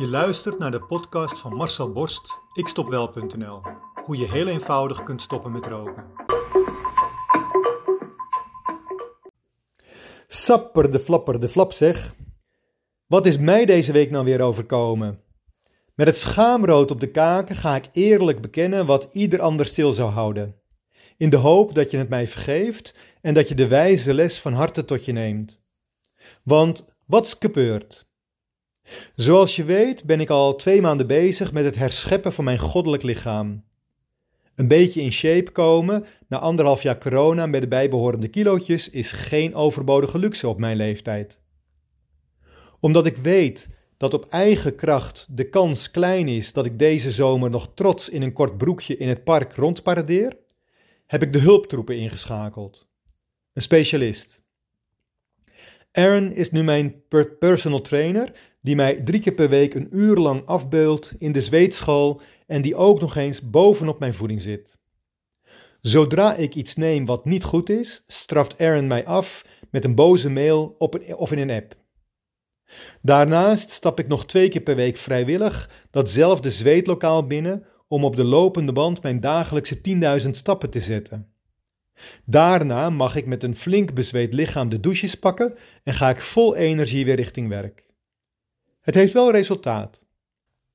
[0.00, 3.60] Je luistert naar de podcast van Marcel Borst, ikstopwel.nl.
[4.04, 6.04] Hoe je heel eenvoudig kunt stoppen met roken.
[10.26, 12.14] Sapper de flapper de flap zeg.
[13.06, 15.22] Wat is mij deze week nou weer overkomen?
[15.94, 20.10] Met het schaamrood op de kaken ga ik eerlijk bekennen wat ieder ander stil zou
[20.10, 20.60] houden.
[21.16, 24.52] In de hoop dat je het mij vergeeft en dat je de wijze les van
[24.52, 25.62] harte tot je neemt.
[26.42, 28.08] Want wat's gebeurd?
[29.14, 33.02] Zoals je weet ben ik al twee maanden bezig met het herscheppen van mijn goddelijk
[33.02, 33.64] lichaam.
[34.54, 39.54] Een beetje in shape komen na anderhalf jaar corona met de bijbehorende kilootjes is geen
[39.54, 41.40] overbodige luxe op mijn leeftijd.
[42.80, 47.50] Omdat ik weet dat op eigen kracht de kans klein is dat ik deze zomer
[47.50, 50.36] nog trots in een kort broekje in het park rondparadeer,
[51.06, 52.88] heb ik de hulptroepen ingeschakeld.
[53.52, 54.42] Een specialist.
[55.92, 57.02] Aaron is nu mijn
[57.38, 62.20] personal trainer die mij drie keer per week een uur lang afbeult in de zweetschool
[62.46, 64.78] en die ook nog eens bovenop mijn voeding zit.
[65.80, 70.30] Zodra ik iets neem wat niet goed is, straft Aaron mij af met een boze
[70.30, 71.78] mail op een, of in een app.
[73.02, 78.24] Daarnaast stap ik nog twee keer per week vrijwillig datzelfde zweetlokaal binnen om op de
[78.24, 79.80] lopende band mijn dagelijkse
[80.24, 81.32] 10.000 stappen te zetten.
[82.24, 86.56] Daarna mag ik met een flink bezweet lichaam de douches pakken en ga ik vol
[86.56, 87.89] energie weer richting werk.
[88.80, 90.04] Het heeft wel resultaat.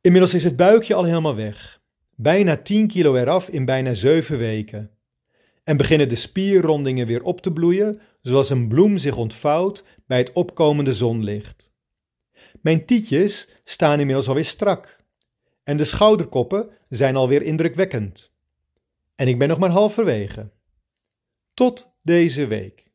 [0.00, 1.80] Inmiddels is het buikje al helemaal weg.
[2.14, 4.90] Bijna 10 kilo eraf in bijna 7 weken.
[5.64, 10.32] En beginnen de spierrondingen weer op te bloeien, zoals een bloem zich ontvouwt bij het
[10.32, 11.72] opkomende zonlicht.
[12.60, 15.04] Mijn tietjes staan inmiddels alweer strak.
[15.64, 18.32] En de schouderkoppen zijn alweer indrukwekkend.
[19.14, 20.50] En ik ben nog maar halverwege.
[21.54, 22.90] Tot deze week.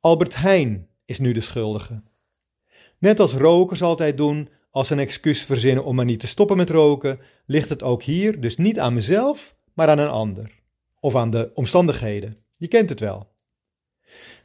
[0.00, 2.02] Albert Heijn is nu de schuldige.
[3.04, 6.70] Net als rokers altijd doen, als een excuus verzinnen om maar niet te stoppen met
[6.70, 10.62] roken, ligt het ook hier dus niet aan mezelf, maar aan een ander.
[11.00, 12.36] Of aan de omstandigheden.
[12.56, 13.28] Je kent het wel.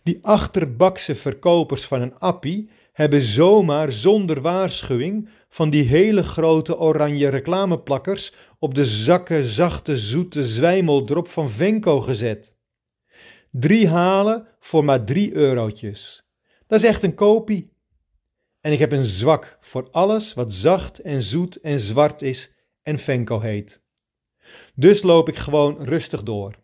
[0.03, 7.27] Die achterbakse verkopers van een appie hebben zomaar zonder waarschuwing van die hele grote oranje
[7.27, 12.55] reclameplakkers op de zakken zachte zoete zwijmeldrop van Venco gezet.
[13.51, 16.27] Drie halen voor maar drie eurotjes.
[16.67, 17.77] Dat is echt een kopie.
[18.69, 22.99] En ik heb een zwak voor alles wat zacht en zoet en zwart is en
[22.99, 23.81] Venko heet.
[24.75, 26.59] Dus loop ik gewoon rustig door.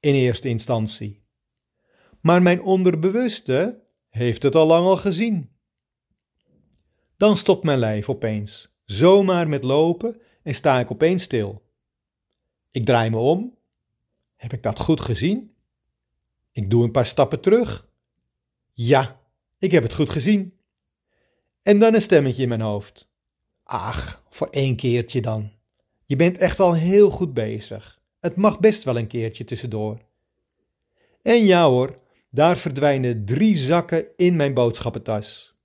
[0.00, 1.22] In eerste instantie.
[2.20, 5.50] Maar mijn onderbewuste heeft het al lang al gezien.
[7.16, 11.62] Dan stopt mijn lijf opeens, zomaar met lopen en sta ik opeens stil.
[12.70, 13.58] Ik draai me om.
[14.36, 15.54] Heb ik dat goed gezien?
[16.52, 17.88] Ik doe een paar stappen terug.
[18.72, 19.20] Ja,
[19.58, 20.52] ik heb het goed gezien.
[21.64, 23.08] En dan een stemmetje in mijn hoofd.
[23.62, 25.52] Ach, voor één keertje dan.
[26.04, 28.00] Je bent echt al heel goed bezig.
[28.20, 29.98] Het mag best wel een keertje tussendoor.
[31.22, 31.98] En ja hoor,
[32.30, 35.56] daar verdwijnen drie zakken in mijn boodschappentas.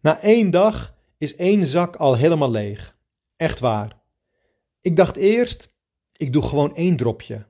[0.00, 2.96] Na één dag is één zak al helemaal leeg.
[3.36, 4.00] Echt waar.
[4.80, 5.74] Ik dacht eerst,
[6.16, 7.46] ik doe gewoon één dropje.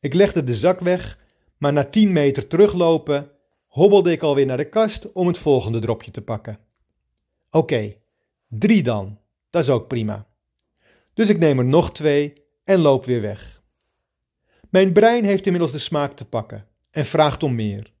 [0.00, 1.18] Ik legde de zak weg,
[1.56, 3.30] maar na tien meter teruglopen
[3.78, 6.58] hobbelde ik alweer naar de kast om het volgende dropje te pakken.
[7.50, 7.92] Oké,
[8.48, 9.18] drie dan.
[9.50, 10.26] Dat is ook prima.
[11.14, 12.32] Dus ik neem er nog twee
[12.64, 13.62] en loop weer weg.
[14.70, 17.92] Mijn brein heeft inmiddels de smaak te pakken en vraagt om meer.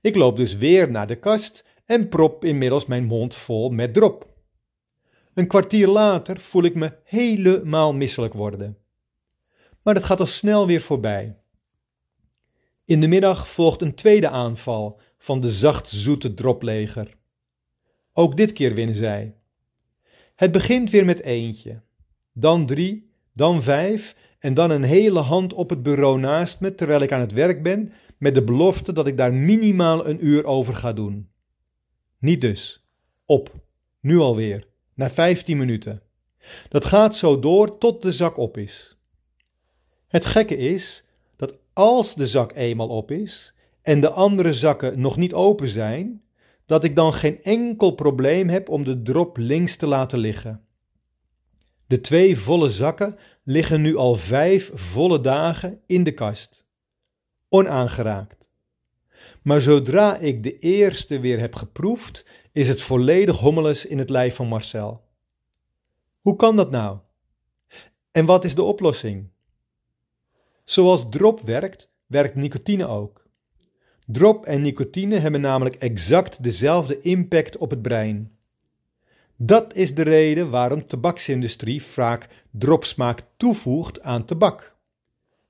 [0.00, 4.26] Ik loop dus weer naar de kast en prop inmiddels mijn mond vol met drop.
[5.34, 8.78] Een kwartier later voel ik me helemaal misselijk worden.
[9.82, 11.36] Maar het gaat al snel weer voorbij.
[12.86, 17.16] In de middag volgt een tweede aanval van de zacht-zoete dropleger.
[18.12, 19.34] Ook dit keer winnen zij.
[20.34, 21.82] Het begint weer met eentje,
[22.32, 27.00] dan drie, dan vijf en dan een hele hand op het bureau naast me terwijl
[27.00, 30.74] ik aan het werk ben met de belofte dat ik daar minimaal een uur over
[30.74, 31.30] ga doen.
[32.18, 32.86] Niet dus.
[33.24, 33.54] Op.
[34.00, 34.66] Nu alweer.
[34.94, 36.02] Na vijftien minuten.
[36.68, 38.98] Dat gaat zo door tot de zak op is.
[40.08, 41.05] Het gekke is
[41.76, 46.22] als de zak eenmaal op is en de andere zakken nog niet open zijn,
[46.66, 50.64] dat ik dan geen enkel probleem heb om de drop links te laten liggen.
[51.86, 56.66] De twee volle zakken liggen nu al vijf volle dagen in de kast,
[57.48, 58.50] onaangeraakt.
[59.42, 64.34] Maar zodra ik de eerste weer heb geproefd, is het volledig hommeles in het lijf
[64.34, 65.04] van Marcel.
[66.20, 66.98] Hoe kan dat nou?
[68.12, 69.34] En wat is de oplossing?
[70.66, 73.26] Zoals drop werkt, werkt nicotine ook.
[74.06, 78.36] Drop en nicotine hebben namelijk exact dezelfde impact op het brein.
[79.36, 84.76] Dat is de reden waarom de tabaksindustrie vaak dropsmaak toevoegt aan tabak.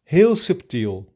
[0.03, 1.15] Heel subtiel.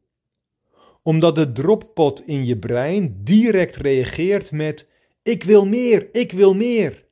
[1.03, 4.87] Omdat de droppot in je brein direct reageert met
[5.23, 7.05] ik wil meer, ik wil meer.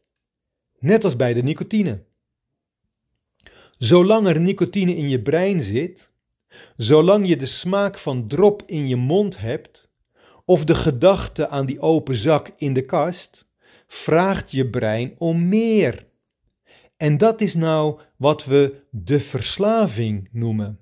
[0.79, 2.02] Net als bij de nicotine.
[3.79, 6.11] Zolang er nicotine in je brein zit,
[6.76, 9.90] zolang je de smaak van drop in je mond hebt,
[10.44, 13.49] of de gedachte aan die open zak in de kast,
[13.87, 16.06] vraagt je brein om meer.
[16.96, 20.81] En dat is nou wat we de verslaving noemen.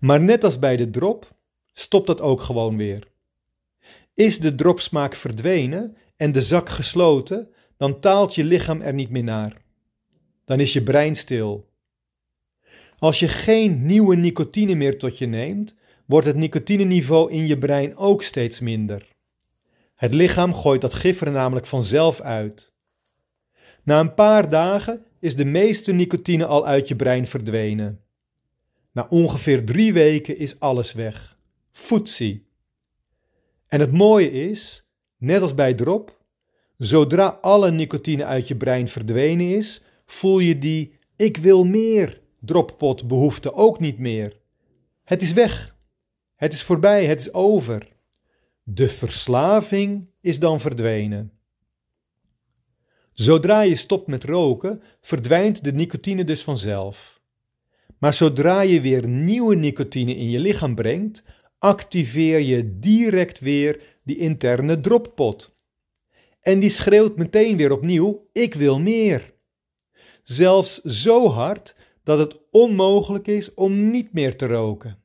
[0.00, 1.36] Maar net als bij de drop,
[1.72, 3.08] stopt dat ook gewoon weer.
[4.14, 9.24] Is de dropsmaak verdwenen en de zak gesloten, dan taalt je lichaam er niet meer
[9.24, 9.62] naar.
[10.44, 11.67] Dan is je brein stil.
[12.98, 15.74] Als je geen nieuwe nicotine meer tot je neemt,
[16.06, 19.16] wordt het nicotineniveau in je brein ook steeds minder.
[19.94, 22.72] Het lichaam gooit dat gif er namelijk vanzelf uit.
[23.82, 28.00] Na een paar dagen is de meeste nicotine al uit je brein verdwenen.
[28.92, 31.38] Na ongeveer drie weken is alles weg.
[31.70, 32.46] Footsie.
[33.66, 36.22] En het mooie is, net als bij drop,
[36.76, 43.08] zodra alle nicotine uit je brein verdwenen is, voel je die ik wil meer droppot
[43.08, 44.40] behoefte ook niet meer.
[45.04, 45.76] Het is weg.
[46.34, 47.88] Het is voorbij, het is over.
[48.62, 51.32] De verslaving is dan verdwenen.
[53.12, 57.20] Zodra je stopt met roken, verdwijnt de nicotine dus vanzelf.
[57.98, 61.24] Maar zodra je weer nieuwe nicotine in je lichaam brengt,
[61.58, 65.54] activeer je direct weer die interne droppot.
[66.40, 69.34] En die schreeuwt meteen weer opnieuw: Ik wil meer.
[70.22, 71.74] Zelfs zo hard
[72.08, 74.98] dat het onmogelijk is om niet meer te roken.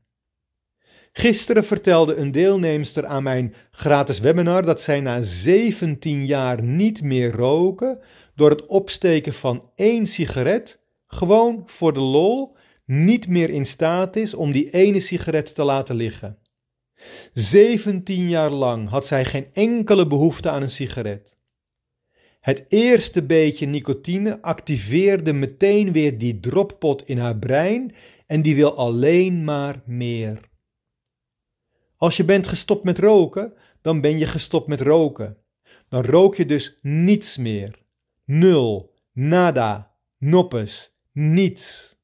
[1.12, 7.32] Gisteren vertelde een deelnemster aan mijn gratis webinar dat zij na 17 jaar niet meer
[7.32, 8.00] roken
[8.36, 12.56] door het opsteken van één sigaret, gewoon voor de lol,
[12.86, 16.38] niet meer in staat is om die ene sigaret te laten liggen.
[17.34, 21.36] 17 jaar lang had zij geen enkele behoefte aan een sigaret.
[22.44, 27.96] Het eerste beetje nicotine activeerde meteen weer die droppot in haar brein
[28.28, 30.50] en die wil alleen maar meer.
[31.98, 35.38] Als je bent gestopt met roken, dan ben je gestopt met roken.
[35.90, 37.80] Dan rook je dus niets meer.
[38.26, 41.98] Nul, nada, noppes, niets.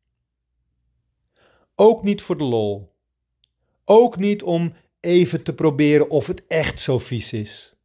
[1.75, 2.95] Ook niet voor de lol.
[3.85, 7.78] Ook niet om even te proberen of het echt zo vies is.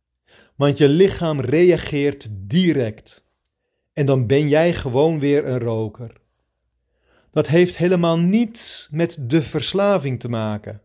[0.57, 3.25] Want je lichaam reageert direct.
[3.93, 6.21] En dan ben jij gewoon weer een roker.
[7.31, 10.81] Dat heeft helemaal niets met de verslaving te maken.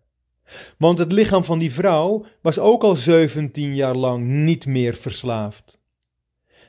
[0.77, 5.79] Want het lichaam van die vrouw was ook al 17 jaar lang niet meer verslaafd.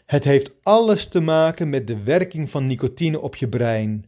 [0.07, 4.05] Het heeft alles te maken met de werking van nicotine op je brein.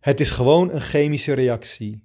[0.00, 2.02] Het is gewoon een chemische reactie.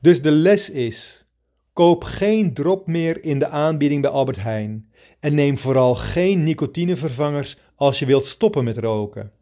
[0.00, 1.26] Dus de les is:
[1.72, 4.90] koop geen drop meer in de aanbieding bij Albert Heijn
[5.20, 9.32] en neem vooral geen nicotinevervangers als je wilt stoppen met roken.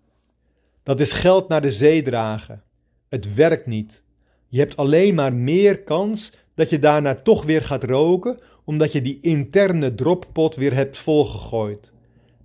[0.83, 2.63] Dat is geld naar de zee dragen.
[3.09, 4.03] Het werkt niet.
[4.49, 9.03] Je hebt alleen maar meer kans dat je daarna toch weer gaat roken, omdat je
[9.03, 11.93] die interne droppot weer hebt volgegooid.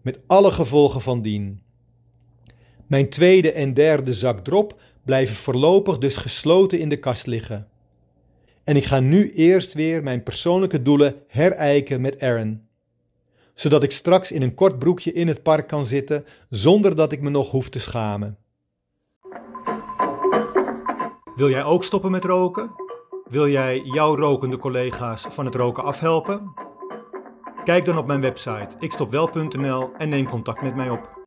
[0.02, 1.62] Met alle gevolgen van dien.
[2.88, 7.68] Mijn tweede en derde zak drop blijven voorlopig dus gesloten in de kast liggen.
[8.66, 12.68] En ik ga nu eerst weer mijn persoonlijke doelen herijken met Aaron.
[13.54, 17.22] Zodat ik straks in een kort broekje in het park kan zitten zonder dat ik
[17.22, 18.38] me nog hoef te schamen.
[21.36, 22.72] Wil jij ook stoppen met roken?
[23.30, 26.54] Wil jij jouw rokende collega's van het roken afhelpen?
[27.64, 31.24] Kijk dan op mijn website ikstopwel.nl en neem contact met mij op.